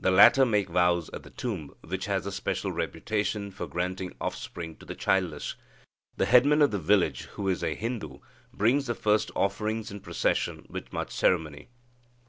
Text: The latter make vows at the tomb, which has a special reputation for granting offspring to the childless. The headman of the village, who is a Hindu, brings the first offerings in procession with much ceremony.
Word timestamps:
The 0.00 0.10
latter 0.10 0.44
make 0.44 0.68
vows 0.68 1.10
at 1.10 1.22
the 1.22 1.30
tomb, 1.30 1.72
which 1.82 2.06
has 2.06 2.26
a 2.26 2.32
special 2.32 2.72
reputation 2.72 3.52
for 3.52 3.68
granting 3.68 4.12
offspring 4.20 4.74
to 4.78 4.84
the 4.84 4.96
childless. 4.96 5.54
The 6.16 6.26
headman 6.26 6.60
of 6.60 6.72
the 6.72 6.78
village, 6.80 7.26
who 7.36 7.46
is 7.48 7.62
a 7.62 7.76
Hindu, 7.76 8.18
brings 8.52 8.86
the 8.88 8.96
first 8.96 9.30
offerings 9.36 9.92
in 9.92 10.00
procession 10.00 10.66
with 10.68 10.92
much 10.92 11.12
ceremony. 11.12 11.68